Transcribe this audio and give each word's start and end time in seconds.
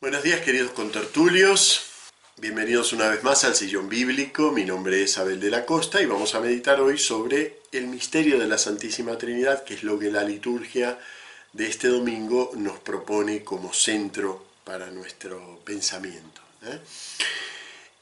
Buenos 0.00 0.22
días 0.22 0.40
queridos 0.40 0.70
contertulios, 0.70 1.82
bienvenidos 2.38 2.94
una 2.94 3.10
vez 3.10 3.22
más 3.22 3.44
al 3.44 3.54
Sillón 3.54 3.90
Bíblico, 3.90 4.50
mi 4.50 4.64
nombre 4.64 5.02
es 5.02 5.18
Abel 5.18 5.38
de 5.38 5.50
la 5.50 5.66
Costa 5.66 6.00
y 6.00 6.06
vamos 6.06 6.34
a 6.34 6.40
meditar 6.40 6.80
hoy 6.80 6.96
sobre 6.96 7.58
el 7.70 7.86
misterio 7.86 8.38
de 8.38 8.46
la 8.46 8.56
Santísima 8.56 9.18
Trinidad, 9.18 9.62
que 9.62 9.74
es 9.74 9.82
lo 9.82 9.98
que 9.98 10.10
la 10.10 10.22
liturgia 10.24 10.98
de 11.52 11.66
este 11.66 11.88
domingo 11.88 12.50
nos 12.56 12.78
propone 12.78 13.44
como 13.44 13.74
centro 13.74 14.42
para 14.64 14.90
nuestro 14.90 15.60
pensamiento. 15.66 16.40
¿eh? 16.64 16.78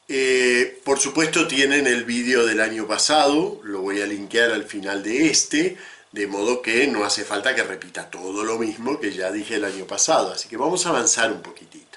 Eh, 0.07 0.81
por 0.85 1.01
supuesto 1.01 1.49
tienen 1.49 1.89
el 1.89 2.05
vídeo 2.05 2.47
del 2.47 2.61
año 2.61 2.87
pasado, 2.87 3.61
lo 3.65 3.81
voy 3.81 4.03
a 4.03 4.07
linkear 4.07 4.53
al 4.53 4.67
final 4.67 5.03
de 5.03 5.31
este, 5.31 5.77
de 6.13 6.27
modo 6.29 6.63
que 6.63 6.87
no 6.87 7.05
hace 7.05 7.25
falta 7.25 7.57
que 7.57 7.65
repita 7.65 8.09
todo 8.09 8.45
lo 8.45 8.57
mismo 8.57 9.01
que 9.01 9.13
ya 9.13 9.33
dije 9.33 9.57
el 9.57 9.65
año 9.65 9.85
pasado, 9.85 10.31
así 10.31 10.49
que 10.49 10.57
vamos 10.57 10.87
a 10.87 10.91
avanzar 10.91 11.33
un 11.33 11.43
poquitito. 11.43 11.88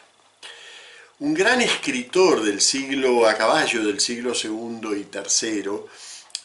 Un 1.21 1.35
gran 1.35 1.61
escritor 1.61 2.41
del 2.41 2.59
siglo, 2.61 3.27
a 3.27 3.35
caballo 3.35 3.85
del 3.85 3.99
siglo 3.99 4.33
segundo 4.33 4.95
y 4.95 5.03
tercero, 5.03 5.87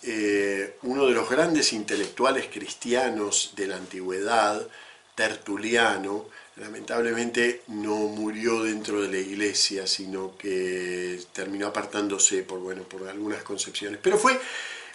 eh, 0.03 0.77
uno 0.83 1.07
de 1.07 1.15
los 1.15 1.31
grandes 1.31 1.73
intelectuales 1.73 2.49
cristianos 2.53 3.55
de 3.57 3.69
la 3.69 3.77
antigüedad, 3.77 4.69
Tertuliano, 5.15 6.27
lamentablemente 6.57 7.63
no 7.69 7.97
murió 7.97 8.65
dentro 8.65 9.01
de 9.01 9.09
la 9.09 9.17
iglesia, 9.17 9.87
sino 9.87 10.37
que 10.37 11.23
terminó 11.33 11.69
apartándose 11.69 12.43
por, 12.43 12.59
bueno, 12.59 12.83
por 12.83 13.09
algunas 13.09 13.43
concepciones. 13.45 13.99
Pero 14.03 14.19
fue 14.19 14.39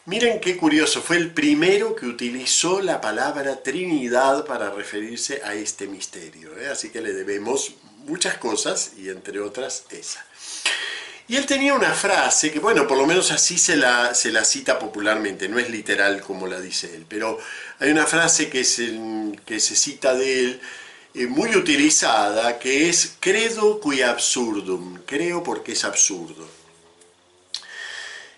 Miren 0.05 0.39
qué 0.39 0.57
curioso, 0.57 0.99
fue 0.99 1.17
el 1.17 1.31
primero 1.31 1.95
que 1.95 2.07
utilizó 2.07 2.81
la 2.81 2.99
palabra 2.99 3.61
Trinidad 3.61 4.45
para 4.45 4.71
referirse 4.71 5.41
a 5.43 5.53
este 5.53 5.85
misterio. 5.85 6.57
¿eh? 6.59 6.69
Así 6.69 6.89
que 6.89 7.01
le 7.01 7.13
debemos 7.13 7.75
muchas 8.05 8.37
cosas 8.37 8.91
y 8.97 9.09
entre 9.09 9.39
otras 9.39 9.83
esa. 9.89 10.25
Y 11.27 11.37
él 11.37 11.45
tenía 11.45 11.73
una 11.73 11.93
frase 11.93 12.51
que, 12.51 12.59
bueno, 12.59 12.87
por 12.87 12.97
lo 12.97 13.07
menos 13.07 13.31
así 13.31 13.57
se 13.57 13.77
la, 13.77 14.13
se 14.13 14.31
la 14.31 14.43
cita 14.43 14.77
popularmente, 14.77 15.47
no 15.47 15.59
es 15.59 15.69
literal 15.69 16.21
como 16.21 16.45
la 16.45 16.59
dice 16.59 16.93
él, 16.93 17.05
pero 17.07 17.39
hay 17.79 17.89
una 17.89 18.05
frase 18.05 18.49
que 18.49 18.65
se, 18.65 18.99
que 19.45 19.59
se 19.61 19.75
cita 19.75 20.13
de 20.13 20.39
él 20.39 20.61
eh, 21.13 21.27
muy 21.27 21.55
utilizada 21.55 22.57
que 22.57 22.89
es 22.89 23.15
credo 23.19 23.79
qui 23.79 24.01
absurdum, 24.01 24.99
creo 25.05 25.43
porque 25.43 25.73
es 25.73 25.83
absurdo. 25.83 26.47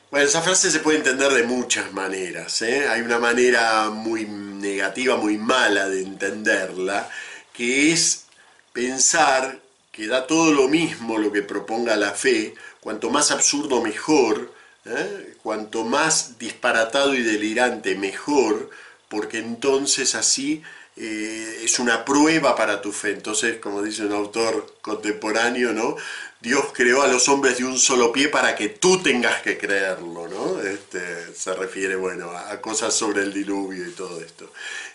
Bueno, 0.09 0.27
esa 0.27 0.41
frase 0.43 0.69
se 0.69 0.79
puede 0.79 0.99
entender 0.99 1.31
de 1.33 1.43
muchas 1.43 1.91
maneras. 1.93 2.61
¿eh? 2.61 2.87
Hay 2.87 3.01
una 3.01 3.17
manera 3.17 3.89
muy 3.89 4.25
negativa, 4.25 5.17
muy 5.17 5.37
mala 5.39 5.89
de 5.89 6.01
entenderla, 6.01 7.09
que 7.51 7.91
es 7.91 8.25
pensar 8.73 9.61
que 9.91 10.07
da 10.07 10.25
todo 10.25 10.51
lo 10.51 10.67
mismo 10.67 11.17
lo 11.19 11.31
que 11.31 11.43
proponga 11.43 11.95
la 11.95 12.11
fe, 12.11 12.55
cuanto 12.81 13.09
más 13.11 13.31
absurdo 13.31 13.81
mejor, 13.81 14.51
¿eh? 14.85 15.35
cuanto 15.43 15.85
más 15.85 16.39
disparatado 16.39 17.13
y 17.13 17.21
delirante 17.21 17.95
mejor, 17.95 18.71
porque 19.07 19.37
entonces 19.37 20.15
así 20.15 20.63
eh, 20.95 21.61
es 21.63 21.79
una 21.79 22.03
prueba 22.05 22.55
para 22.55 22.81
tu 22.81 22.91
fe. 22.91 23.11
Entonces, 23.11 23.59
como 23.59 23.81
dice 23.81 24.05
un 24.05 24.13
autor 24.13 24.77
contemporáneo, 24.81 25.73
¿no? 25.73 25.95
Dios 26.39 26.65
creó 26.73 27.03
a 27.03 27.07
los 27.07 27.29
hombres 27.29 27.57
de 27.57 27.65
un 27.65 27.79
solo 27.79 28.11
pie 28.11 28.27
para 28.27 28.55
que 28.55 28.69
tú 28.69 29.01
tengas 29.01 29.41
que 29.41 29.57
creerlo, 29.57 30.27
¿no? 30.27 30.61
Este, 30.61 31.33
se 31.33 31.53
refiere, 31.53 31.95
bueno, 31.95 32.31
a, 32.31 32.59
cosas 32.59 32.93
sobre 32.93 33.21
el 33.21 33.33
diluvio 33.33 33.87
y 33.87 33.91
todo 33.91 34.21
esto, 34.21 34.51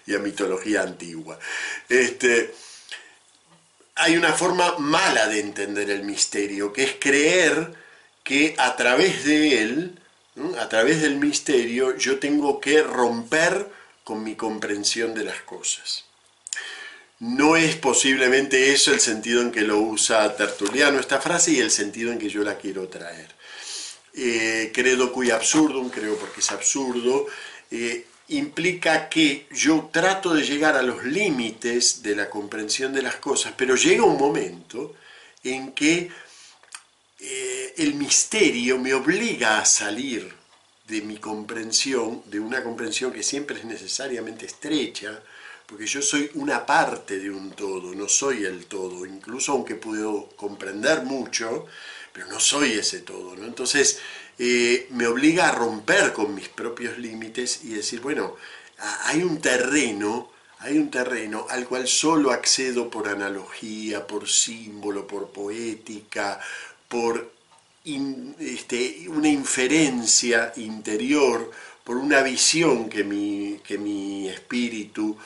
y 0.07 0.15
a 0.15 0.19
mitología 0.19 0.83
antigua. 0.83 1.39
Este, 1.89 2.53
hay 3.99 4.17
una 4.17 4.33
forma 4.33 4.79
mala 4.79 5.27
de 5.27 5.41
entender 5.41 5.91
el 5.91 6.05
misterio, 6.05 6.73
que 6.73 6.85
es 6.85 6.97
creer 6.99 7.75
que 8.23 8.55
a 8.59 8.77
través 8.77 9.25
de 9.25 9.63
él, 9.63 9.99
a 10.59 10.69
través 10.69 11.03
del 11.03 11.17
misterio, 11.17 11.97
yo 11.97 12.19
tengo 12.19 12.61
que 12.61 12.83
romper 12.83 13.69
con 14.05 14.23
mi 14.23 14.37
comprensión 14.37 15.15
de 15.15 15.25
las 15.25 15.41
cosas. 15.43 16.05
No 17.19 17.57
es 17.57 17.75
posiblemente 17.75 18.73
eso 18.73 18.93
el 18.93 19.01
sentido 19.01 19.43
en 19.43 19.51
que 19.51 19.63
lo 19.63 19.79
usa 19.79 20.37
Tertuliano 20.37 21.01
esta 21.01 21.21
frase 21.21 21.53
y 21.53 21.59
el 21.59 21.73
sentido 21.73 22.13
en 22.13 22.19
que 22.19 22.29
yo 22.29 22.45
la 22.45 22.57
quiero 22.57 22.87
traer. 22.89 23.29
Eh, 24.15 24.71
credo 24.73 25.13
cui 25.13 25.31
absurdum, 25.31 25.91
creo 25.91 26.17
porque 26.17 26.41
es 26.41 26.51
absurdo, 26.53 27.27
eh, 27.71 28.07
implica 28.29 29.09
que 29.09 29.47
yo 29.51 29.89
trato 29.93 30.35
de 30.35 30.43
llegar 30.43 30.77
a 30.77 30.83
los 30.83 31.05
límites 31.05 32.03
de 32.03 32.15
la 32.15 32.29
comprensión 32.29 32.93
de 32.93 33.03
las 33.03 33.17
cosas, 33.17 33.55
pero 33.57 33.75
llega 33.75 34.05
un 34.05 34.19
momento 34.19 34.95
en 35.43 35.73
que 35.73 36.11
eh, 37.21 37.75
el 37.79 37.95
misterio 37.95 38.79
me 38.79 38.93
obliga 38.95 39.59
a 39.59 39.65
salir 39.65 40.33
de 40.87 41.01
mi 41.03 41.19
comprensión, 41.19 42.23
de 42.27 42.41
una 42.41 42.63
comprensión 42.63 43.13
que 43.13 43.23
siempre 43.23 43.59
es 43.59 43.65
necesariamente 43.65 44.47
estrecha, 44.47 45.23
porque 45.67 45.87
yo 45.87 46.01
soy 46.01 46.31
una 46.35 46.65
parte 46.65 47.19
de 47.19 47.31
un 47.31 47.51
todo, 47.51 47.95
no 47.95 48.09
soy 48.09 48.45
el 48.45 48.67
todo, 48.67 49.05
incluso 49.05 49.53
aunque 49.53 49.75
puedo 49.75 50.31
comprender 50.31 51.03
mucho, 51.03 51.67
pero 52.13 52.27
no 52.27 52.41
soy 52.41 52.73
ese 52.73 53.01
todo. 53.01 53.37
¿no? 53.37 53.45
Entonces 53.45 54.01
eh, 54.39 54.87
me 54.91 55.07
obliga 55.07 55.49
a 55.49 55.53
romper 55.53 56.13
con 56.13 56.35
mis 56.35 56.49
propios 56.49 56.99
límites 56.99 57.65
y 57.65 57.71
decir, 57.71 58.01
bueno, 58.01 58.37
hay 59.05 59.23
un 59.23 59.41
terreno, 59.41 60.31
hay 60.61 60.79
un 60.79 60.91
terreno 60.91 61.47
al 61.51 61.67
cual 61.67 61.89
solo 61.89 62.31
accedo 62.31 62.89
por 62.89 63.09
analogía, 63.09 64.07
por 64.07 64.29
símbolo, 64.29 65.07
por 65.07 65.31
poética, 65.31 66.41
por 66.89 67.33
este, 68.39 69.07
una 69.09 69.29
inferencia 69.29 70.53
interior, 70.57 71.51
por 71.89 71.97
una 71.97 72.23
visión 72.23 72.91
que 72.91 73.03
mi, 73.03 73.63
que 73.65 73.79
mi 73.79 74.29
espíritu 74.29 75.17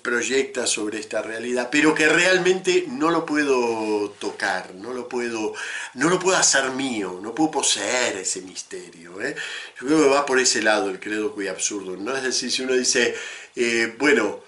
proyecta 0.00 0.66
sobre 0.66 0.98
esta 0.98 1.20
realidad, 1.20 1.68
pero 1.70 1.94
que 1.94 2.08
realmente 2.08 2.86
no 2.88 3.10
lo 3.10 3.26
puedo 3.26 4.12
tocar, 4.18 4.74
no 4.76 4.94
lo 4.94 5.10
puedo, 5.10 5.52
no 5.92 6.08
lo 6.08 6.18
puedo 6.18 6.38
hacer 6.38 6.70
mío, 6.70 7.20
no 7.22 7.34
puedo 7.34 7.50
poseer 7.50 8.16
ese 8.16 8.40
misterio. 8.40 9.20
¿eh? 9.20 9.36
Yo 9.78 9.86
creo 9.86 10.04
que 10.04 10.08
va 10.08 10.24
por 10.24 10.38
ese 10.38 10.62
lado 10.62 10.88
el 10.88 11.00
credo 11.00 11.36
que 11.36 11.50
absurdo. 11.50 11.94
Es 12.16 12.22
decir, 12.22 12.50
si 12.50 12.62
uno 12.62 12.72
dice, 12.72 13.14
eh, 13.54 13.94
bueno, 13.98 14.42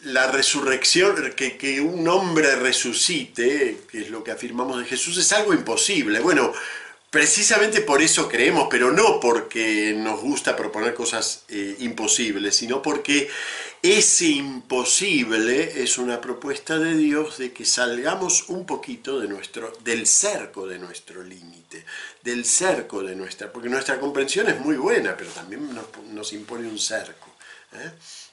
la 0.00 0.30
resurrección, 0.30 1.32
que, 1.34 1.56
que, 1.56 1.80
un 1.80 2.06
hombre 2.06 2.54
resucite, 2.56 3.78
que 3.90 4.02
es 4.02 4.10
lo 4.10 4.22
que 4.22 4.32
afirmamos 4.32 4.78
de 4.78 4.84
Jesús, 4.84 5.16
es 5.16 5.32
algo 5.32 5.54
imposible. 5.54 6.20
Bueno, 6.20 6.52
Precisamente 7.10 7.80
por 7.80 8.02
eso 8.02 8.28
creemos, 8.28 8.68
pero 8.70 8.92
no 8.92 9.18
porque 9.18 9.94
nos 9.96 10.20
gusta 10.20 10.54
proponer 10.54 10.92
cosas 10.92 11.44
eh, 11.48 11.76
imposibles, 11.78 12.56
sino 12.56 12.82
porque 12.82 13.30
ese 13.80 14.26
imposible 14.26 15.82
es 15.82 15.96
una 15.96 16.20
propuesta 16.20 16.78
de 16.78 16.94
Dios 16.94 17.38
de 17.38 17.52
que 17.52 17.64
salgamos 17.64 18.50
un 18.50 18.66
poquito 18.66 19.20
de 19.20 19.28
nuestro, 19.28 19.72
del 19.84 20.06
cerco 20.06 20.66
de 20.66 20.78
nuestro 20.78 21.22
límite, 21.22 21.86
del 22.22 22.44
cerco 22.44 23.02
de 23.02 23.16
nuestra, 23.16 23.50
porque 23.50 23.70
nuestra 23.70 23.98
comprensión 23.98 24.48
es 24.50 24.60
muy 24.60 24.76
buena, 24.76 25.16
pero 25.16 25.30
también 25.30 25.66
nos, 26.12 26.32
impone 26.34 26.68
un 26.68 26.78
cerco. 26.78 27.34
¿eh? 27.72 27.90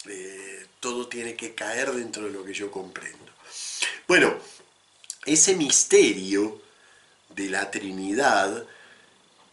Eh, 0.09 0.65
todo 0.81 1.07
tiene 1.07 1.35
que 1.35 1.55
caer 1.55 1.93
dentro 1.93 2.25
de 2.25 2.31
lo 2.31 2.43
que 2.43 2.53
yo 2.53 2.69
comprendo. 2.69 3.31
Bueno, 4.05 4.35
ese 5.25 5.55
misterio 5.55 6.64
de 7.35 7.49
la 7.49 7.69
Trinidad, 7.71 8.65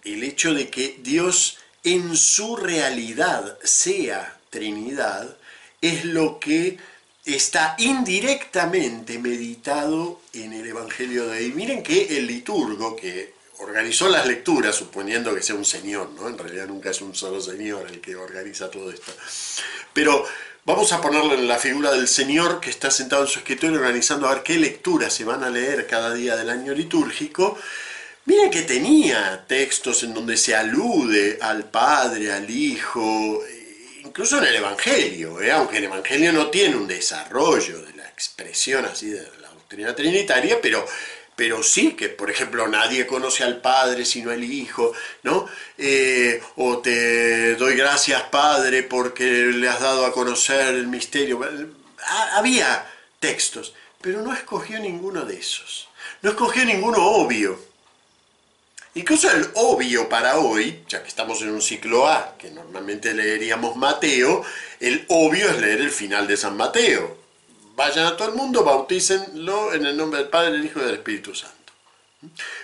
el 0.05 0.25
hecho 0.25 0.55
de 0.55 0.71
que 0.71 0.99
Dios 1.03 1.59
en 1.85 2.17
su 2.17 2.57
realidad 2.57 3.59
sea 3.63 4.39
Trinidad, 4.51 5.37
es 5.81 6.05
lo 6.05 6.39
que 6.39 6.79
está 7.25 7.75
indirectamente 7.79 9.19
meditado 9.19 10.21
en 10.33 10.53
el 10.53 10.67
Evangelio 10.67 11.27
de 11.27 11.39
hoy. 11.39 11.53
Miren 11.53 11.83
que 11.83 12.19
el 12.19 12.27
liturgo 12.27 12.97
que 12.97 13.35
organizó 13.59 14.09
las 14.09 14.27
lecturas, 14.27 14.77
suponiendo 14.77 15.35
que 15.35 15.43
sea 15.43 15.55
un 15.55 15.65
señor, 15.65 16.11
¿no? 16.11 16.29
En 16.29 16.39
realidad 16.39 16.67
nunca 16.67 16.91
es 16.91 17.01
un 17.01 17.15
solo 17.15 17.41
señor 17.41 17.89
el 17.89 18.01
que 18.01 18.17
organiza 18.17 18.71
todo 18.71 18.91
esto. 18.91 19.13
Pero 19.93 20.25
Vamos 20.65 20.93
a 20.93 21.01
ponerlo 21.01 21.35
en 21.35 21.49
la 21.49 21.59
figura 21.59 21.91
del 21.91 22.07
Señor 22.07 22.61
que 22.61 22.71
está 22.71 22.89
sentado 22.89 23.23
en 23.23 23.29
su 23.29 23.41
escritorio 23.41 23.79
organizando 23.79 24.29
a 24.29 24.35
ver 24.35 24.45
qué 24.45 24.57
lecturas 24.59 25.13
se 25.13 25.25
van 25.25 25.43
a 25.43 25.51
leer 25.51 25.89
cada 25.89 26.15
día 26.15 26.37
del 26.37 26.51
año 26.51 26.73
litúrgico. 26.73 27.59
Miren 28.27 28.49
que 28.49 28.63
tenía 28.63 29.45
textos 29.49 30.05
en 30.05 30.15
donde 30.15 30.37
se 30.37 30.55
alude 30.55 31.37
al 31.41 31.69
Padre, 31.69 32.31
al 32.31 32.49
Hijo, 32.49 33.43
incluso 34.05 34.39
en 34.39 34.45
el 34.45 34.55
Evangelio, 34.55 35.41
¿eh? 35.41 35.51
aunque 35.51 35.79
el 35.79 35.85
Evangelio 35.85 36.33
no 36.33 36.47
tiene 36.47 36.77
un 36.77 36.87
desarrollo 36.87 37.83
de 37.83 37.95
la 37.95 38.07
expresión 38.07 38.85
así 38.85 39.11
de 39.11 39.27
la 39.41 39.49
doctrina 39.49 39.97
trinitaria, 39.97 40.61
pero 40.63 40.87
pero 41.37 41.63
sí 41.63 41.93
que, 41.93 42.09
por 42.09 42.31
ejemplo, 42.31 42.69
nadie 42.69 43.07
conoce 43.07 43.43
al 43.45 43.61
Padre 43.61 44.05
sino 44.05 44.33
el 44.33 44.45
Hijo, 44.45 44.93
¿no? 45.23 45.49
Eh, 45.79 46.43
o 46.57 46.79
te 46.79 47.57
doy 47.57 47.75
gracias, 47.75 48.23
Padre, 48.25 48.83
porque 48.83 49.25
le 49.25 49.69
has 49.69 49.81
dado 49.81 50.05
a 50.05 50.13
conocer 50.13 50.75
el 50.75 50.87
misterio. 50.89 51.41
Había 52.35 52.91
textos, 53.19 53.75
pero 54.01 54.23
no 54.23 54.33
escogió 54.33 54.79
ninguno 54.79 55.25
de 55.25 55.39
esos. 55.39 55.89
No 56.21 56.31
escogió 56.31 56.65
ninguno 56.65 56.99
obvio. 56.99 57.59
Incluso 58.95 59.31
el 59.31 59.49
obvio 59.55 60.09
para 60.09 60.39
hoy, 60.39 60.85
ya 60.87 61.03
que 61.03 61.09
estamos 61.09 61.41
en 61.41 61.51
un 61.51 61.63
ciclo 61.63 62.07
A, 62.07 62.37
que 62.37 62.51
normalmente 62.51 63.15
leeríamos 63.15 63.77
Mateo, 63.77 64.45
el 64.81 65.07
obvio 65.09 65.49
es 65.49 65.59
leer 65.59 65.81
el 65.81 65.91
final 65.91 66.27
de 66.27 66.37
San 66.37 66.59
Mateo. 66.59 67.22
Vayan 67.75 68.07
a 68.07 68.17
todo 68.17 68.29
el 68.29 68.35
mundo, 68.35 68.65
bautícenlo 68.65 69.73
en 69.73 69.87
el 69.87 69.97
nombre 69.97 70.21
del 70.21 70.29
Padre, 70.29 70.53
del 70.53 70.65
Hijo 70.65 70.81
y 70.81 70.85
del 70.85 70.95
Espíritu 70.95 71.35
Santo. 71.35 71.73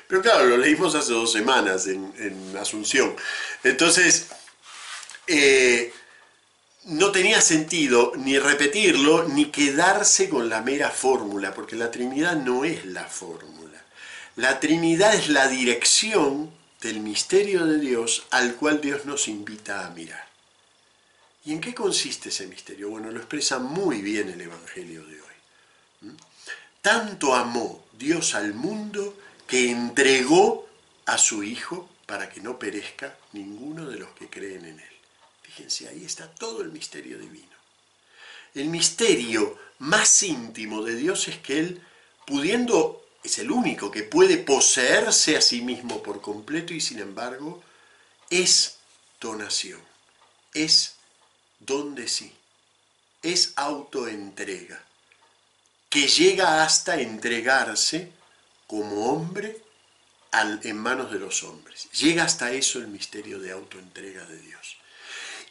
Pero 0.07 0.23
claro, 0.23 0.45
lo 0.45 0.57
leímos 0.57 0.95
hace 0.95 1.13
dos 1.13 1.33
semanas 1.33 1.87
en, 1.87 2.13
Asunción. 2.59 3.15
Entonces, 3.63 4.29
eh, 5.27 5.93
no 6.85 7.13
tenía 7.13 7.41
sentido 7.41 8.13
ni 8.17 8.39
repetirlo 8.39 9.29
ni 9.29 9.47
quedarse 9.47 10.29
con 10.29 10.49
la 10.49 10.63
mera 10.63 10.91
fórmula, 10.91 11.55
porque 11.55 11.77
la 11.77 11.91
Trinidad 11.91 12.37
no 12.37 12.65
es 12.65 12.85
la 12.85 13.05
fórmula. 13.05 13.85
La 14.37 14.61
Trinidad 14.61 15.15
es 15.15 15.29
la 15.29 15.49
dirección 15.49 16.51
del 16.81 17.01
misterio 17.01 17.67
de 17.67 17.79
Dios 17.79 18.27
al 18.31 18.55
cual 18.55 18.81
Dios 18.81 19.05
nos 19.05 19.29
invita 19.29 19.87
a 19.87 19.91
mirar. 19.91 20.28
¿Y 21.45 21.53
en 21.53 21.61
qué 21.61 21.75
consiste 21.75 22.29
ese 22.29 22.47
misterio? 22.47 22.91
Bueno, 22.91 23.11
lo 23.11 23.19
expresa 23.19 23.59
muy 23.59 24.03
bien 24.03 24.29
el 24.29 24.41
Evangelio 24.41 25.05
de 25.07 25.21
hoy. 25.21 26.17
Tanto 26.83 27.35
amó 27.35 27.87
Dios 27.93 28.35
al 28.35 28.55
mundo 28.55 29.19
que 29.47 29.71
entregó 29.71 30.69
a 31.07 31.19
su 31.19 31.43
Hijo 31.43 31.89
para 32.07 32.29
que 32.29 32.41
no 32.41 32.59
perezca 32.59 33.17
ninguno 33.33 33.87
de 33.87 33.99
los 33.99 34.11
que 34.11 34.29
creen 34.29 34.65
en 34.65 34.81
Él. 34.81 34.97
Fíjense, 35.43 35.89
ahí 35.89 36.05
está 36.05 36.33
todo 36.33 36.63
el 36.63 36.71
misterio 36.71 37.19
divino. 37.19 37.57
El 38.55 38.69
misterio 38.69 39.59
más 39.79 40.23
íntimo 40.23 40.83
de 40.83 40.97
Dios 40.97 41.29
es 41.29 41.39
que 41.39 41.59
Él, 41.59 41.83
pudiendo, 42.27 43.07
es 43.23 43.39
el 43.39 43.51
único 43.51 43.91
que 43.91 44.03
puede 44.03 44.39
poseerse 44.39 45.37
a 45.37 45.41
sí 45.41 45.61
mismo 45.61 46.03
por 46.03 46.21
completo 46.21 46.73
y 46.73 46.81
sin 46.81 46.99
embargo 46.99 47.63
es 48.31 48.79
donación, 49.21 49.81
es 50.55 50.98
don 51.61 51.95
de 51.95 52.09
sí, 52.09 52.33
es 53.23 53.53
autoentrega, 53.57 54.85
que 55.89 56.07
llega 56.07 56.63
hasta 56.63 57.01
entregarse 57.01 58.13
como 58.67 59.13
hombre 59.13 59.63
en 60.63 60.77
manos 60.77 61.11
de 61.11 61.19
los 61.19 61.43
hombres. 61.43 61.89
Llega 61.93 62.25
hasta 62.25 62.53
eso 62.53 62.79
el 62.79 62.89
misterio 62.89 63.39
de 63.39 63.53
autoentrega 63.53 64.25
de 64.27 64.39
Dios. 64.39 64.77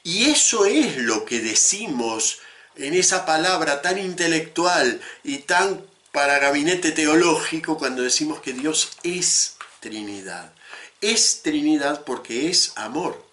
Y 0.04 0.30
eso 0.30 0.66
es 0.66 0.98
lo 0.98 1.26
que 1.26 1.40
decimos 1.40 2.40
en 2.76 2.94
esa 2.94 3.26
palabra 3.26 3.82
tan 3.82 3.98
intelectual 3.98 5.02
y 5.24 5.40
tan 5.40 5.84
para 6.12 6.40
gabinete 6.40 6.92
teológico 6.92 7.78
cuando 7.78 8.04
decimos 8.04 8.40
que 8.42 8.54
Dios 8.54 8.92
es 9.04 9.58
Trinidad. 9.80 10.54
Es 11.02 11.42
Trinidad 11.42 12.04
porque 12.06 12.50
es 12.50 12.74
amor. 12.76 13.27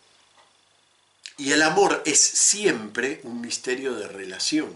Y 1.36 1.52
el 1.52 1.62
amor 1.62 2.02
es 2.06 2.20
siempre 2.20 3.20
un 3.24 3.40
misterio 3.40 3.94
de 3.94 4.08
relación 4.08 4.72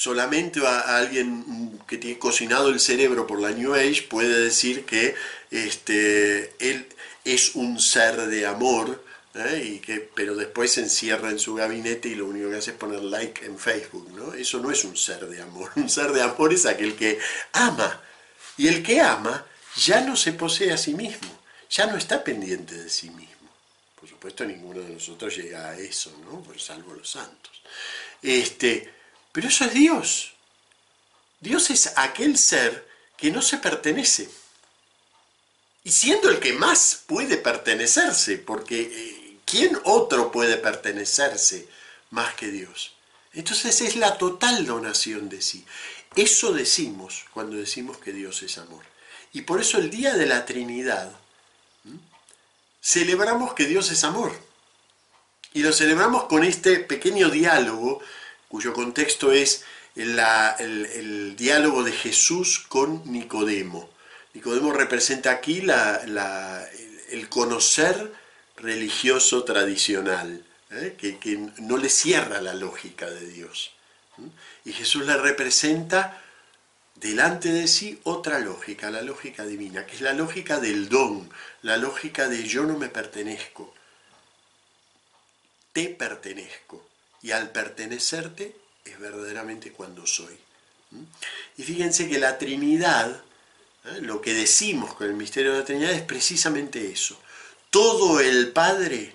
solamente 0.00 0.66
a 0.66 0.96
alguien 0.96 1.78
que 1.86 1.98
tiene 1.98 2.18
cocinado 2.18 2.70
el 2.70 2.80
cerebro 2.80 3.26
por 3.26 3.38
la 3.38 3.50
New 3.50 3.74
Age 3.74 4.06
puede 4.08 4.44
decir 4.44 4.86
que 4.86 5.14
este, 5.50 6.54
él 6.58 6.86
es 7.22 7.54
un 7.54 7.78
ser 7.78 8.16
de 8.16 8.46
amor, 8.46 9.04
¿eh? 9.34 9.62
y 9.62 9.78
que, 9.80 10.00
pero 10.14 10.34
después 10.36 10.72
se 10.72 10.80
encierra 10.80 11.28
en 11.28 11.38
su 11.38 11.54
gabinete 11.54 12.08
y 12.08 12.14
lo 12.14 12.24
único 12.24 12.48
que 12.48 12.56
hace 12.56 12.70
es 12.70 12.78
poner 12.78 13.02
like 13.02 13.44
en 13.44 13.58
Facebook. 13.58 14.10
¿no? 14.14 14.32
Eso 14.32 14.58
no 14.60 14.70
es 14.70 14.84
un 14.84 14.96
ser 14.96 15.26
de 15.28 15.42
amor. 15.42 15.70
Un 15.76 15.90
ser 15.90 16.12
de 16.12 16.22
amor 16.22 16.54
es 16.54 16.64
aquel 16.64 16.94
que 16.94 17.18
ama. 17.52 18.00
Y 18.56 18.68
el 18.68 18.82
que 18.82 19.02
ama 19.02 19.44
ya 19.76 20.00
no 20.00 20.16
se 20.16 20.32
posee 20.32 20.72
a 20.72 20.78
sí 20.78 20.94
mismo, 20.94 21.28
ya 21.68 21.84
no 21.84 21.98
está 21.98 22.24
pendiente 22.24 22.74
de 22.74 22.88
sí 22.88 23.10
mismo. 23.10 23.39
Por 24.00 24.08
supuesto, 24.08 24.44
ninguno 24.46 24.80
de 24.80 24.88
nosotros 24.88 25.36
llega 25.36 25.68
a 25.68 25.78
eso, 25.78 26.10
¿no? 26.24 26.42
Por 26.42 26.58
salvo 26.58 26.94
los 26.94 27.10
santos. 27.10 27.52
Este, 28.22 28.92
pero 29.30 29.48
eso 29.48 29.66
es 29.66 29.74
Dios. 29.74 30.32
Dios 31.38 31.68
es 31.70 31.92
aquel 31.96 32.38
ser 32.38 32.88
que 33.18 33.30
no 33.30 33.42
se 33.42 33.58
pertenece. 33.58 34.30
Y 35.84 35.90
siendo 35.90 36.30
el 36.30 36.40
que 36.40 36.54
más 36.54 37.02
puede 37.06 37.36
pertenecerse, 37.36 38.38
porque 38.38 38.80
eh, 38.80 39.36
¿quién 39.44 39.78
otro 39.84 40.32
puede 40.32 40.56
pertenecerse 40.56 41.68
más 42.10 42.34
que 42.34 42.48
Dios? 42.48 42.94
Entonces 43.34 43.82
es 43.82 43.96
la 43.96 44.16
total 44.16 44.66
donación 44.66 45.28
de 45.28 45.42
sí. 45.42 45.64
Eso 46.16 46.52
decimos 46.52 47.26
cuando 47.32 47.56
decimos 47.56 47.98
que 47.98 48.12
Dios 48.12 48.42
es 48.42 48.56
amor. 48.56 48.84
Y 49.32 49.42
por 49.42 49.60
eso 49.60 49.78
el 49.78 49.90
día 49.90 50.14
de 50.14 50.26
la 50.26 50.44
Trinidad 50.44 51.19
celebramos 52.80 53.54
que 53.54 53.66
Dios 53.66 53.90
es 53.90 54.04
amor. 54.04 54.32
Y 55.52 55.62
lo 55.62 55.72
celebramos 55.72 56.24
con 56.24 56.44
este 56.44 56.78
pequeño 56.78 57.28
diálogo 57.28 58.00
cuyo 58.48 58.72
contexto 58.72 59.32
es 59.32 59.64
el, 59.96 61.34
diálogo 61.36 61.82
de 61.82 61.92
Jesús 61.92 62.64
con 62.68 63.10
Nicodemo. 63.10 63.90
Nicodemo 64.34 64.72
representa 64.72 65.30
aquí 65.30 65.62
el 67.10 67.28
conocer 67.28 68.12
religioso 68.56 69.44
tradicional, 69.44 70.44
¿eh? 70.70 70.96
que, 70.98 71.50
no 71.58 71.76
le 71.78 71.88
cierra 71.88 72.40
la 72.40 72.54
lógica 72.54 73.08
de 73.10 73.26
Dios. 73.28 73.72
Y 74.64 74.72
Jesús 74.72 75.06
le 75.06 75.16
representa 75.16 76.22
delante 76.94 77.50
de 77.52 77.66
sí 77.66 78.00
otra 78.04 78.38
lógica, 78.38 78.90
la 78.90 79.02
lógica 79.02 79.44
divina, 79.44 79.86
que 79.86 79.96
es 79.96 80.00
la 80.00 80.12
lógica 80.12 80.60
del 80.60 80.88
don, 80.88 81.30
la 81.62 81.76
lógica 81.76 82.28
de 82.28 82.44
yo 82.44 82.64
no 82.64 82.76
me 82.78 82.88
pertenezco, 82.88 83.72
te 85.72 85.88
pertenezco 85.88 86.86
y 87.22 87.30
al 87.30 87.50
pertenecerte 87.50 88.56
es 88.84 88.98
verdaderamente 88.98 89.72
cuando 89.72 90.06
soy. 90.06 90.36
Y 91.56 91.62
fíjense 91.62 92.08
que 92.08 92.18
la 92.18 92.38
Trinidad, 92.38 93.22
¿eh? 93.84 94.00
lo 94.00 94.20
que 94.20 94.34
decimos 94.34 94.94
con 94.94 95.06
el 95.06 95.14
misterio 95.14 95.52
de 95.52 95.58
la 95.60 95.64
Trinidad 95.64 95.92
es 95.92 96.02
precisamente 96.02 96.90
eso. 96.90 97.18
Todo 97.70 98.20
el 98.20 98.50
Padre 98.52 99.14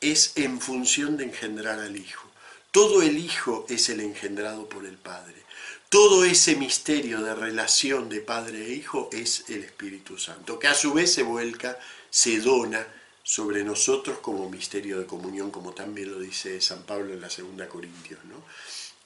es 0.00 0.32
en 0.36 0.60
función 0.60 1.16
de 1.16 1.24
engendrar 1.24 1.78
al 1.78 1.96
Hijo. 1.96 2.28
Todo 2.70 3.02
el 3.02 3.18
Hijo 3.18 3.66
es 3.68 3.88
el 3.90 4.00
engendrado 4.00 4.68
por 4.68 4.86
el 4.86 4.96
Padre. 4.96 5.44
Todo 5.90 6.24
ese 6.24 6.54
misterio 6.54 7.20
de 7.20 7.34
relación 7.34 8.08
de 8.08 8.20
Padre 8.20 8.64
e 8.64 8.74
Hijo 8.74 9.10
es 9.12 9.46
el 9.48 9.64
Espíritu 9.64 10.18
Santo, 10.18 10.56
que 10.56 10.68
a 10.68 10.74
su 10.74 10.94
vez 10.94 11.12
se 11.12 11.24
vuelca, 11.24 11.80
se 12.10 12.38
dona 12.38 12.86
sobre 13.24 13.64
nosotros 13.64 14.20
como 14.20 14.48
misterio 14.48 15.00
de 15.00 15.06
comunión, 15.06 15.50
como 15.50 15.72
también 15.72 16.12
lo 16.12 16.20
dice 16.20 16.60
San 16.60 16.84
Pablo 16.84 17.12
en 17.12 17.20
la 17.20 17.28
segunda 17.28 17.68
Corintios. 17.68 18.24
¿no? 18.26 18.40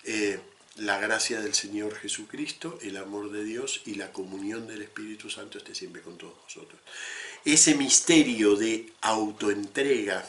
Eh, 0.04 0.38
la 0.76 0.98
gracia 0.98 1.40
del 1.40 1.54
Señor 1.54 1.96
Jesucristo, 1.96 2.78
el 2.82 2.98
amor 2.98 3.32
de 3.32 3.44
Dios 3.44 3.80
y 3.86 3.94
la 3.94 4.12
comunión 4.12 4.66
del 4.66 4.82
Espíritu 4.82 5.30
Santo 5.30 5.56
esté 5.56 5.74
siempre 5.74 6.02
con 6.02 6.18
todos 6.18 6.34
nosotros. 6.44 6.78
Ese 7.46 7.76
misterio 7.76 8.56
de 8.56 8.92
autoentrega, 9.00 10.22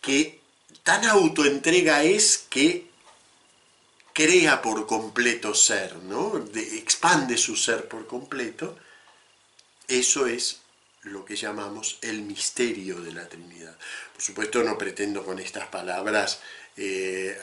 que 0.00 0.38
tan 0.84 1.04
autoentrega 1.06 2.04
es 2.04 2.46
que 2.48 2.93
crea 4.14 4.62
por 4.62 4.86
completo 4.86 5.52
ser, 5.54 5.96
¿no? 5.96 6.42
expande 6.54 7.36
su 7.36 7.56
ser 7.56 7.88
por 7.88 8.06
completo, 8.06 8.78
eso 9.88 10.26
es 10.26 10.60
lo 11.02 11.24
que 11.24 11.36
llamamos 11.36 11.98
el 12.00 12.22
misterio 12.22 13.00
de 13.00 13.12
la 13.12 13.28
Trinidad. 13.28 13.76
Por 14.12 14.22
supuesto 14.22 14.62
no 14.62 14.78
pretendo 14.78 15.24
con 15.24 15.38
estas 15.40 15.66
palabras 15.66 16.40
eh, 16.76 17.36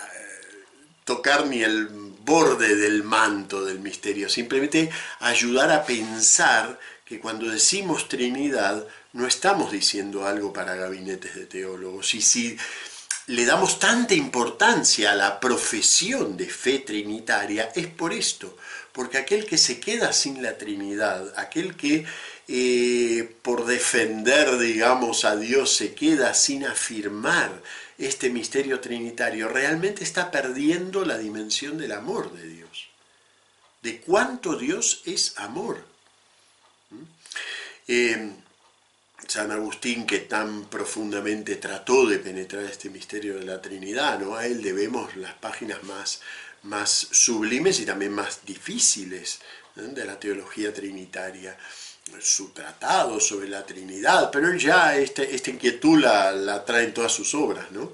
tocar 1.03 1.45
ni 1.45 1.61
el 1.61 1.87
borde 1.87 2.75
del 2.75 3.03
manto 3.03 3.65
del 3.65 3.79
misterio, 3.79 4.29
simplemente 4.29 4.89
ayudar 5.19 5.71
a 5.71 5.85
pensar 5.85 6.79
que 7.03 7.19
cuando 7.19 7.49
decimos 7.49 8.07
Trinidad 8.07 8.87
no 9.11 9.27
estamos 9.27 9.73
diciendo 9.73 10.25
algo 10.25 10.53
para 10.53 10.75
gabinetes 10.75 11.35
de 11.35 11.45
teólogos. 11.45 12.13
Y 12.13 12.21
si 12.21 12.57
le 13.27 13.45
damos 13.45 13.79
tanta 13.79 14.13
importancia 14.13 15.11
a 15.11 15.15
la 15.15 15.39
profesión 15.39 16.37
de 16.37 16.49
fe 16.49 16.79
trinitaria 16.79 17.71
es 17.75 17.87
por 17.87 18.13
esto, 18.13 18.57
porque 18.91 19.17
aquel 19.17 19.45
que 19.45 19.57
se 19.57 19.79
queda 19.79 20.11
sin 20.11 20.41
la 20.41 20.57
Trinidad, 20.57 21.33
aquel 21.37 21.75
que 21.75 22.05
eh, 22.47 23.35
por 23.41 23.65
defender, 23.65 24.57
digamos, 24.57 25.23
a 25.23 25.35
Dios 25.35 25.75
se 25.75 25.93
queda 25.93 26.33
sin 26.33 26.65
afirmar 26.65 27.61
este 27.97 28.29
misterio 28.29 28.79
trinitario, 28.79 29.47
realmente 29.47 30.03
está 30.03 30.31
perdiendo 30.31 31.05
la 31.05 31.17
dimensión 31.17 31.77
del 31.77 31.91
amor 31.91 32.33
de 32.33 32.47
Dios, 32.47 32.89
de 33.83 34.01
cuánto 34.01 34.57
Dios 34.57 35.03
es 35.05 35.37
amor. 35.37 35.85
¿Mm? 36.89 37.03
Eh, 37.87 38.33
San 39.27 39.51
Agustín, 39.51 40.05
que 40.05 40.19
tan 40.19 40.65
profundamente 40.65 41.55
trató 41.55 42.05
de 42.05 42.19
penetrar 42.19 42.63
este 42.63 42.89
misterio 42.89 43.39
de 43.39 43.45
la 43.45 43.61
Trinidad, 43.61 44.19
¿no? 44.19 44.35
a 44.35 44.45
él 44.45 44.61
debemos 44.61 45.15
las 45.15 45.33
páginas 45.35 45.83
más 45.83 46.21
más 46.63 47.07
sublimes 47.11 47.79
y 47.79 47.85
también 47.85 48.11
más 48.11 48.45
difíciles 48.45 49.39
de 49.75 50.05
la 50.05 50.19
teología 50.19 50.73
trinitaria 50.73 51.57
su 52.19 52.49
tratado 52.49 53.19
sobre 53.19 53.47
la 53.47 53.65
Trinidad, 53.65 54.29
pero 54.31 54.49
él 54.49 54.59
ya 54.59 54.97
este, 54.97 55.33
esta 55.33 55.49
inquietud 55.49 55.99
la, 55.99 56.63
trae 56.65 56.85
en 56.85 56.93
todas 56.93 57.11
sus 57.11 57.33
obras. 57.33 57.71
¿no? 57.71 57.93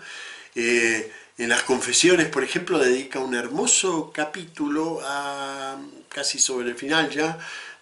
Eh, 0.55 1.11
en 1.37 1.49
las 1.49 1.63
confesiones, 1.63 2.27
por 2.29 2.43
ejemplo, 2.43 2.79
dedica 2.79 3.19
un 3.19 3.35
hermoso 3.35 4.11
capítulo, 4.11 5.01
a, 5.03 5.77
casi 6.09 6.39
sobre 6.39 6.69
el 6.69 6.75
final 6.75 7.09
ya, 7.11 7.37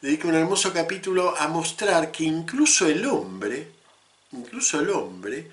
dedica 0.06 0.28
un 0.28 0.36
hermoso 0.36 0.72
capítulo 0.72 1.36
a 1.36 1.48
mostrar 1.48 2.12
que 2.12 2.26
incluso 2.26 2.86
el 2.86 3.08
hombre, 3.08 3.72
incluso 4.34 4.80
el 4.80 4.92
hombre, 4.92 5.50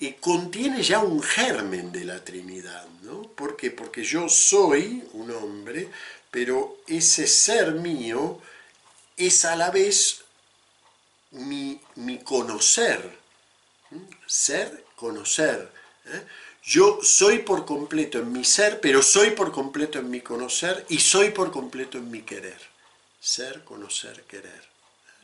eh, 0.00 0.16
contiene 0.18 0.82
ya 0.82 0.98
un 0.98 1.22
germen 1.22 1.92
de 1.92 2.04
la 2.04 2.24
Trinidad. 2.24 2.84
¿no? 3.02 3.22
¿Por 3.22 3.56
qué? 3.56 3.70
Porque 3.70 4.02
yo 4.02 4.28
soy 4.28 5.04
un 5.12 5.30
hombre, 5.30 5.88
pero 6.32 6.78
ese 6.88 7.28
ser 7.28 7.74
mío 7.74 8.40
es 9.16 9.44
a 9.44 9.54
la 9.54 9.70
vez 9.70 10.24
mi, 11.30 11.80
conocer. 12.24 13.08
Ser, 14.26 14.84
conocer. 14.96 15.70
¿eh? 16.06 16.26
Yo 16.64 16.98
soy 17.04 17.38
por 17.38 17.64
completo 17.64 18.18
en 18.18 18.32
mi 18.32 18.44
ser, 18.44 18.80
pero 18.80 19.00
soy 19.00 19.30
por 19.30 19.52
completo 19.52 20.00
en 20.00 20.10
mi 20.10 20.22
conocer 20.22 20.84
y 20.88 20.98
soy 20.98 21.30
por 21.30 21.52
completo 21.52 21.98
en 21.98 22.10
mi 22.10 22.22
querer. 22.22 22.71
Ser, 23.22 23.62
conocer, 23.62 24.24
querer. 24.24 24.72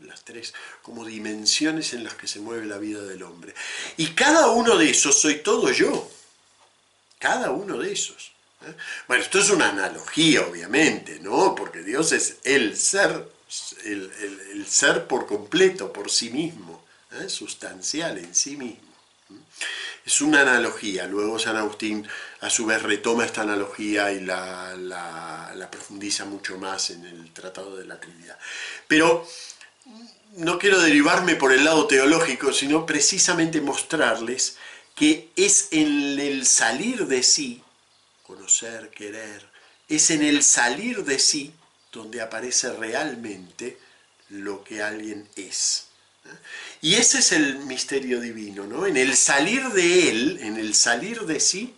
Las 0.02 0.24
tres 0.24 0.54
como 0.82 1.04
dimensiones 1.04 1.92
en 1.92 2.04
las 2.04 2.14
que 2.14 2.28
se 2.28 2.38
mueve 2.38 2.64
la 2.64 2.78
vida 2.78 3.02
del 3.02 3.24
hombre. 3.24 3.52
Y 3.96 4.14
cada 4.14 4.50
uno 4.50 4.76
de 4.76 4.90
esos 4.90 5.20
soy 5.20 5.40
todo 5.40 5.72
yo. 5.72 6.08
Cada 7.18 7.50
uno 7.50 7.76
de 7.78 7.92
esos. 7.92 8.30
¿eh? 8.62 8.72
Bueno, 9.08 9.24
esto 9.24 9.40
es 9.40 9.50
una 9.50 9.70
analogía, 9.70 10.42
obviamente, 10.42 11.18
¿no? 11.18 11.56
Porque 11.56 11.82
Dios 11.82 12.12
es 12.12 12.36
el 12.44 12.76
ser, 12.76 13.28
el, 13.84 14.64
ser 14.68 15.08
por 15.08 15.26
completo, 15.26 15.92
por 15.92 16.08
sí 16.08 16.30
mismo, 16.30 16.84
¿eh? 17.10 17.28
sustancial 17.28 18.18
en 18.18 18.32
sí 18.32 18.56
mismo. 18.56 18.88
Es 20.08 20.22
una 20.22 20.40
analogía, 20.40 21.06
luego 21.06 21.38
San 21.38 21.58
Agustín 21.58 22.08
a 22.40 22.48
su 22.48 22.64
vez 22.64 22.82
retoma 22.82 23.26
esta 23.26 23.42
analogía 23.42 24.10
y 24.10 24.20
la, 24.20 24.74
la, 24.74 25.68
profundiza 25.70 26.24
mucho 26.24 26.56
más 26.56 26.88
en 26.88 27.04
el 27.04 27.30
Tratado 27.34 27.76
de 27.76 27.84
la 27.84 28.00
Trinidad. 28.00 28.38
Pero 28.86 29.28
no 30.36 30.58
quiero 30.58 30.80
derivarme 30.80 31.36
por 31.36 31.52
el 31.52 31.62
lado 31.62 31.86
teológico, 31.86 32.54
sino 32.54 32.86
precisamente 32.86 33.60
mostrarles 33.60 34.56
que 34.94 35.28
es 35.36 35.68
en 35.72 36.18
el 36.18 36.46
salir 36.46 37.06
de 37.06 37.22
sí, 37.22 37.62
conocer, 38.26 38.88
querer, 38.88 39.46
es 39.90 40.10
en 40.10 40.22
el 40.22 40.42
salir 40.42 41.04
de 41.04 41.18
sí 41.18 41.52
donde 41.92 42.22
aparece 42.22 42.72
realmente 42.72 43.78
lo 44.30 44.64
que 44.64 44.82
alguien 44.82 45.28
es. 45.36 45.88
Y 46.80 46.94
ese 46.94 47.18
es 47.18 47.32
el 47.32 47.58
misterio 47.60 48.20
divino, 48.20 48.66
¿no? 48.66 48.86
En 48.86 48.96
el 48.96 49.16
salir 49.16 49.68
de 49.70 50.10
Él, 50.10 50.38
en 50.42 50.56
el 50.56 50.74
salir 50.74 51.22
de 51.22 51.40
sí, 51.40 51.74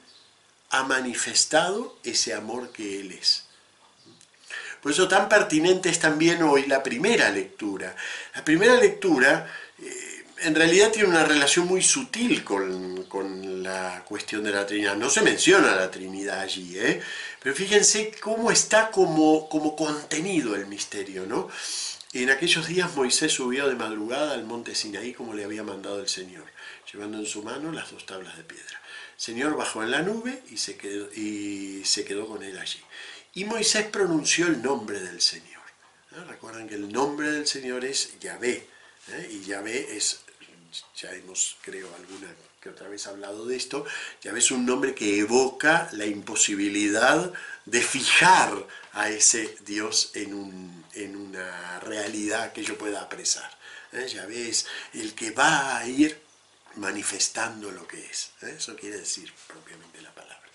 ha 0.71 0.85
manifestado 0.85 1.99
ese 2.05 2.35
amor 2.35 2.71
que 2.71 3.01
Él 3.01 3.13
es. 3.13 3.45
Por 4.83 4.93
eso 4.93 5.09
tan 5.09 5.29
pertinente 5.29 5.89
es 5.89 5.99
también 5.99 6.43
hoy 6.43 6.67
la 6.67 6.83
primera 6.83 7.31
lectura. 7.31 7.95
La 8.35 8.45
primera 8.45 8.75
lectura 8.77 9.47
eh, 9.79 10.25
en 10.39 10.55
realidad 10.55 10.91
tiene 10.91 11.09
una 11.09 11.25
relación 11.25 11.67
muy 11.67 11.83
sutil 11.83 12.45
con, 12.45 13.05
con, 13.05 13.63
la 13.63 14.03
cuestión 14.07 14.43
de 14.43 14.53
la 14.53 14.67
Trinidad. 14.67 14.97
No 14.97 15.11
se 15.11 15.21
menciona 15.21 15.75
la 15.75 15.91
Trinidad 15.91 16.41
allí, 16.41 16.79
¿eh? 16.79 17.01
pero 17.43 17.55
fíjense 17.55 18.13
cómo 18.21 18.51
está 18.51 18.91
como, 18.91 19.49
como 19.51 19.77
contenido 19.77 20.55
el 20.55 20.67
misterio, 20.67 21.27
¿no? 21.27 21.49
En 22.13 22.29
aquellos 22.29 22.67
días 22.67 22.97
Moisés 22.97 23.33
subió 23.33 23.69
de 23.69 23.77
madrugada 23.77 24.35
al 24.35 24.45
monte 24.45 24.75
Sinaí 24.75 25.15
como 25.15 25.33
le 25.33 25.45
había 25.45 25.63
mandado 25.63 26.01
el 26.01 26.09
Señor, 26.09 26.45
llevando 26.93 27.19
en 27.19 27.27
su 27.27 27.45
mano 27.45 27.71
las 27.71 27.93
dos 27.93 28.05
tablas 28.05 28.37
de 28.37 28.43
piedra. 28.43 28.81
El 29.15 29.21
Señor 29.21 29.57
bajó 29.57 29.85
en 29.85 29.93
la 29.93 30.03
nube 30.03 30.43
y 30.51 30.57
se 30.57 30.77
quedó, 30.77 31.09
y 31.15 31.85
se 31.85 32.05
quedó 32.05 32.27
con 32.27 32.43
él 32.43 32.59
allí. 32.59 32.81
Y 33.35 33.45
Moisés 33.45 33.87
pronunció 33.87 34.49
el 34.49 34.61
nombre 34.61 34.99
del 34.99 35.21
Señor. 35.21 35.63
Recuerden 36.27 36.69
que 36.69 36.75
el 36.75 36.93
nombre 36.93 37.31
del 37.31 37.47
Señor 37.47 37.85
es 37.85 38.19
Yahvé. 38.19 38.67
¿eh? 39.13 39.29
Y 39.31 39.45
Yahvé 39.45 39.97
es, 39.97 40.23
ya 40.97 41.13
hemos 41.13 41.57
creo 41.63 41.89
alguna 41.95 42.35
que 42.61 42.69
otra 42.69 42.89
vez 42.89 43.07
hablado 43.07 43.47
de 43.47 43.57
esto, 43.57 43.87
Yahvé 44.23 44.39
es 44.39 44.51
un 44.51 44.67
nombre 44.67 44.95
que 44.95 45.19
evoca 45.19 45.89
la 45.93 46.05
imposibilidad 46.05 47.33
de 47.65 47.81
fijar 47.81 48.67
a 48.93 49.09
ese 49.09 49.57
Dios 49.65 50.11
en, 50.15 50.35
un, 50.35 50.85
en 50.93 51.17
una 51.17 51.81
realidad 51.81 52.53
que 52.53 52.63
yo 52.63 52.77
pueda 52.77 53.01
apresar. 53.01 53.51
¿eh? 53.93 54.07
Ya 54.13 54.27
ves, 54.27 54.67
el 54.93 55.15
que 55.15 55.31
va 55.31 55.79
a 55.79 55.87
ir 55.87 56.21
manifestando 56.77 57.71
lo 57.71 57.87
que 57.89 58.05
es. 58.05 58.33
¿eh? 58.43 58.55
Eso 58.59 58.77
quiere 58.77 58.99
decir 58.99 59.33
propiamente 59.47 60.03
la 60.03 60.15
palabra. 60.15 60.47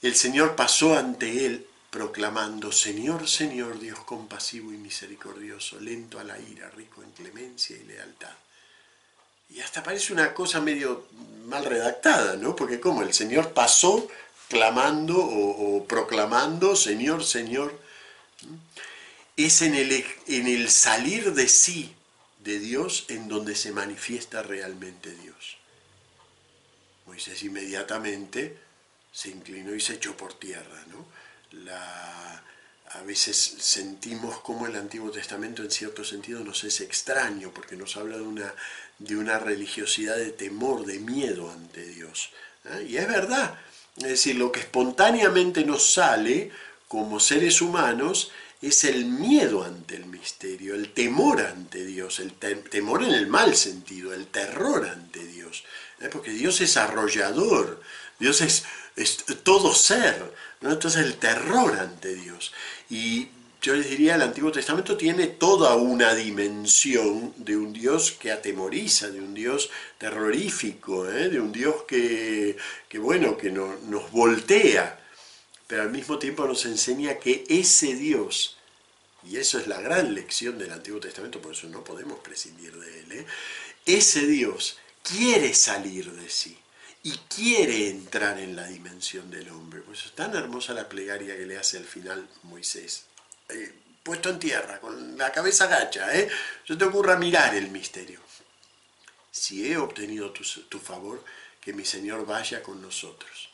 El 0.00 0.14
Señor 0.14 0.56
pasó 0.56 0.96
ante 0.96 1.44
él 1.44 1.66
proclamando, 1.90 2.72
Señor, 2.72 3.28
Señor, 3.28 3.78
Dios 3.78 4.00
compasivo 4.00 4.72
y 4.72 4.76
misericordioso, 4.76 5.78
lento 5.78 6.18
a 6.18 6.24
la 6.24 6.38
ira, 6.38 6.70
rico 6.70 7.02
en 7.02 7.10
clemencia 7.12 7.76
y 7.76 7.84
lealtad. 7.84 8.34
Y 9.48 9.60
hasta 9.60 9.82
parece 9.82 10.12
una 10.12 10.34
cosa 10.34 10.60
medio 10.60 11.06
mal 11.46 11.64
redactada, 11.64 12.36
¿no? 12.36 12.56
Porque 12.56 12.80
como 12.80 13.02
el 13.02 13.14
Señor 13.14 13.52
pasó 13.52 14.08
clamando 14.48 15.16
o, 15.18 15.86
proclamando, 15.86 16.76
Señor, 16.76 17.24
Señor, 17.24 17.78
es 19.36 19.62
en 19.62 19.74
el, 19.74 20.04
en 20.26 20.46
el 20.46 20.70
salir 20.70 21.34
de 21.34 21.48
sí 21.48 21.94
de 22.40 22.58
Dios 22.58 23.06
en 23.08 23.28
donde 23.28 23.54
se 23.54 23.72
manifiesta 23.72 24.42
realmente 24.42 25.10
Dios. 25.16 25.56
Moisés 27.06 27.42
inmediatamente 27.42 28.58
se 29.12 29.30
inclinó 29.30 29.74
y 29.74 29.80
se 29.80 29.94
echó 29.94 30.16
por 30.16 30.34
tierra. 30.34 30.84
¿no? 30.88 31.06
La, 31.64 32.42
a 32.92 33.02
veces 33.02 33.36
sentimos 33.58 34.40
como 34.40 34.66
el 34.66 34.76
Antiguo 34.76 35.10
Testamento 35.10 35.62
en 35.62 35.70
cierto 35.70 36.04
sentido 36.04 36.40
nos 36.40 36.64
es 36.64 36.80
extraño 36.80 37.50
porque 37.52 37.76
nos 37.76 37.96
habla 37.96 38.16
de 38.16 38.22
una, 38.22 38.54
de 38.98 39.16
una 39.16 39.38
religiosidad 39.38 40.16
de 40.16 40.30
temor, 40.30 40.86
de 40.86 40.98
miedo 40.98 41.50
ante 41.50 41.84
Dios. 41.84 42.30
¿eh? 42.64 42.86
Y 42.88 42.96
es 42.96 43.08
verdad, 43.08 43.58
es 43.96 44.04
decir, 44.04 44.36
lo 44.36 44.52
que 44.52 44.60
espontáneamente 44.60 45.64
nos 45.64 45.92
sale 45.92 46.50
como 46.88 47.18
seres 47.18 47.60
humanos 47.60 48.30
es 48.62 48.84
el 48.84 49.04
miedo 49.04 49.64
ante 49.64 49.96
el 49.96 50.06
misterio, 50.06 50.74
el 50.74 50.92
temor 50.92 51.42
ante 51.42 51.84
Dios, 51.84 52.20
el 52.20 52.32
temor 52.34 53.02
en 53.02 53.12
el 53.12 53.26
mal 53.26 53.54
sentido, 53.54 54.14
el 54.14 54.26
terror 54.28 54.88
ante 54.88 55.24
Dios. 55.26 55.64
¿eh? 56.00 56.08
Porque 56.10 56.30
Dios 56.30 56.60
es 56.60 56.76
arrollador, 56.76 57.82
Dios 58.18 58.40
es, 58.40 58.64
todo 59.42 59.74
ser, 59.74 60.32
¿no? 60.60 60.72
entonces 60.72 61.04
el 61.04 61.16
terror 61.16 61.78
ante 61.78 62.14
Dios. 62.14 62.52
Y 62.90 63.28
yo 63.66 63.74
les 63.74 63.90
diría, 63.90 64.14
el 64.14 64.22
Antiguo 64.22 64.52
Testamento 64.52 64.96
tiene 64.96 65.26
toda 65.26 65.74
una 65.74 66.14
dimensión 66.14 67.34
de 67.36 67.56
un 67.56 67.72
Dios 67.72 68.12
que 68.12 68.30
atemoriza, 68.30 69.10
de 69.10 69.20
un 69.20 69.34
Dios 69.34 69.70
terrorífico, 69.98 71.08
¿eh? 71.10 71.28
de 71.28 71.40
un 71.40 71.50
Dios 71.50 71.82
que, 71.88 72.56
bueno, 72.98 73.36
que 73.36 73.50
nos 73.50 74.10
voltea, 74.12 75.00
pero 75.66 75.82
al 75.82 75.90
mismo 75.90 76.18
tiempo 76.18 76.46
nos 76.46 76.64
enseña 76.64 77.18
que 77.18 77.44
ese 77.48 77.96
Dios, 77.96 78.56
y 79.28 79.38
eso 79.38 79.58
es 79.58 79.66
la 79.66 79.80
gran 79.80 80.14
lección 80.14 80.58
del 80.58 80.72
Antiguo 80.72 81.00
Testamento, 81.00 81.42
por 81.42 81.52
eso 81.52 81.66
no 81.66 81.82
podemos 81.82 82.20
prescindir 82.20 82.76
de 82.76 83.00
él, 83.00 83.12
¿eh? 83.12 83.26
ese 83.84 84.26
Dios 84.26 84.78
quiere 85.02 85.54
salir 85.54 86.12
de 86.12 86.30
sí 86.30 86.56
y 87.06 87.16
quiere 87.28 87.88
entrar 87.88 88.36
en 88.40 88.56
la 88.56 88.66
dimensión 88.66 89.30
del 89.30 89.48
hombre. 89.50 89.80
Por 89.80 89.94
eso 89.94 90.08
es 90.08 90.14
tan 90.16 90.34
hermosa 90.34 90.74
la 90.74 90.88
plegaria 90.88 91.36
que 91.36 91.46
le 91.46 91.56
hace 91.56 91.76
al 91.76 91.84
final 91.84 92.28
Moisés. 92.42 93.04
Eh, 93.48 93.72
puesto 94.02 94.28
en 94.28 94.40
tierra, 94.40 94.80
con 94.80 95.16
la 95.16 95.30
cabeza 95.30 95.68
gacha, 95.68 96.12
¿eh? 96.18 96.28
se 96.66 96.74
te 96.74 96.84
ocurra 96.84 97.16
mirar 97.16 97.54
el 97.54 97.70
misterio. 97.70 98.18
Si 99.30 99.70
he 99.70 99.76
obtenido 99.76 100.32
tu, 100.32 100.80
favor, 100.80 101.24
que 101.60 101.72
mi 101.72 101.84
Señor 101.84 102.26
vaya 102.26 102.60
con 102.60 102.82
nosotros. 102.82 103.50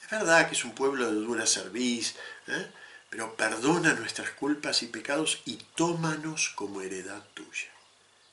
Es 0.00 0.08
verdad 0.08 0.46
que 0.46 0.54
es 0.54 0.64
un 0.64 0.72
pueblo 0.72 1.10
de 1.10 1.18
dura 1.18 1.46
cerviz, 1.46 2.14
¿eh? 2.46 2.70
pero 3.10 3.34
perdona 3.34 3.94
nuestras 3.94 4.30
culpas 4.30 4.84
y 4.84 4.86
pecados 4.86 5.42
y 5.46 5.56
tómanos 5.74 6.52
como 6.54 6.80
heredad 6.80 7.24
tuya. 7.34 7.72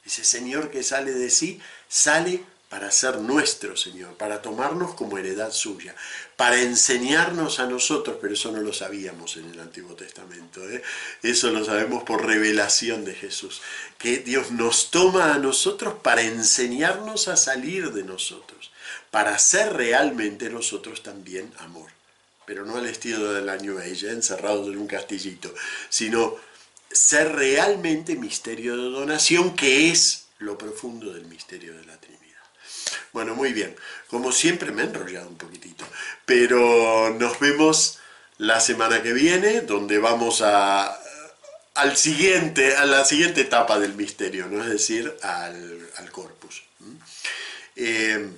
Ese 0.06 0.24
Señor 0.24 0.70
que 0.70 0.84
sale 0.84 1.14
de 1.14 1.32
sí, 1.32 1.60
sale 1.88 2.46
para 2.70 2.92
ser 2.92 3.18
nuestro 3.18 3.76
Señor, 3.76 4.16
para 4.16 4.44
tomarnos 4.44 4.94
como 4.94 5.18
heredad 5.18 5.52
suya, 5.52 5.96
para 6.36 6.62
enseñarnos 6.62 7.60
a 7.60 7.66
nosotros, 7.66 8.18
pero 8.22 8.36
eso 8.36 8.52
no 8.52 8.62
lo 8.62 8.74
sabíamos 8.74 9.38
en 9.38 9.50
el 9.50 9.60
Antiguo 9.60 9.96
Testamento, 9.96 10.68
¿eh? 10.70 10.84
eso 11.24 11.50
lo 11.50 11.66
sabemos 11.66 12.04
por 12.04 12.26
revelación 12.26 13.06
de 13.06 13.16
Jesús, 13.16 13.62
que 13.98 14.20
Dios 14.20 14.52
nos 14.52 14.92
toma 14.92 15.34
a 15.34 15.40
nosotros 15.40 15.96
para 16.04 16.22
enseñarnos 16.22 17.28
a 17.28 17.38
salir 17.38 17.92
de 17.92 18.04
nosotros, 18.04 18.72
para 19.10 19.38
ser 19.40 19.74
realmente 19.74 20.52
nosotros 20.52 21.02
también 21.02 21.52
amor, 21.58 21.90
pero 22.46 22.66
no 22.66 22.78
al 22.78 22.86
estilo 22.86 23.34
de 23.34 23.42
la 23.42 23.58
New 23.58 23.80
encerrados 23.80 24.68
en 24.68 24.78
un 24.78 24.88
castillito, 24.88 25.52
sino 25.90 26.36
ser 26.92 27.34
realmente 27.34 28.16
misterio 28.16 28.78
de 28.78 28.90
donación, 28.90 29.56
que 29.56 29.90
es 29.90 30.26
lo 30.38 30.58
profundo 30.58 31.12
del 31.12 31.26
misterio 31.26 31.76
de 31.76 31.86
la 31.86 31.98
Trinidad. 31.98 32.29
Bueno, 33.14 33.36
muy 33.36 33.54
bien. 33.54 33.76
Como 34.08 34.32
siempre 34.32 34.72
me 34.72 34.84
he 34.84 34.86
enrollado 34.86 35.28
un 35.28 35.38
poquitito, 35.38 35.86
pero 36.26 37.16
nos 37.20 37.40
vemos 37.40 38.00
la 38.38 38.60
semana 38.60 39.02
que 39.04 39.14
viene, 39.14 39.62
donde 39.62 40.00
vamos 40.00 40.42
a, 40.42 40.98
al 41.76 41.98
siguiente, 41.98 42.76
a 42.76 42.86
la 42.86 43.06
siguiente 43.06 43.42
etapa 43.42 43.80
del 43.80 43.96
misterio, 43.96 44.48
¿no? 44.48 44.64
es 44.64 44.70
decir, 44.70 45.16
al, 45.22 46.12
corpus. 46.12 46.64
Eh, 47.76 48.30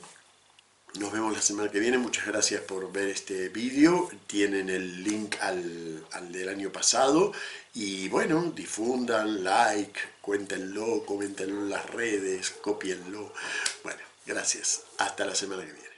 nos 0.95 1.13
vemos 1.13 1.33
la 1.33 1.41
semana 1.41 1.71
que 1.71 1.79
viene. 1.79 1.97
Muchas 1.97 2.25
gracias 2.25 2.61
por 2.61 2.91
ver 2.91 3.09
este 3.09 3.49
vídeo. 3.49 4.09
Tienen 4.27 4.69
el 4.69 5.03
link 5.03 5.35
al, 5.39 6.05
al, 6.11 6.31
del 6.31 6.49
año 6.49 6.71
pasado. 6.71 7.31
Y 7.73 8.09
bueno, 8.09 8.51
difundan, 8.53 9.43
like, 9.43 9.99
cuéntenlo, 10.21 11.05
coméntenlo 11.05 11.61
en 11.61 11.69
las 11.69 11.89
redes, 11.89 12.49
copienlo. 12.61 13.33
Bueno, 13.83 14.01
gracias. 14.25 14.83
Hasta 14.97 15.25
la 15.25 15.35
semana 15.35 15.65
que 15.65 15.73
viene. 15.73 15.90